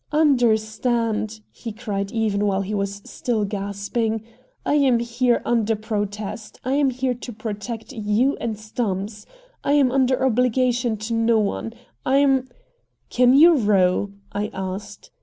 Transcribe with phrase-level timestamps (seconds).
[0.11, 4.23] "Understand!" he cried even while he was still gasping,
[4.65, 6.59] "I am here under protest.
[6.65, 9.27] I am here to protect you and Stumps.
[9.63, 11.73] I am under obligation to no one.
[12.03, 12.47] I'm"
[13.11, 15.11] "Can you row?" I asked.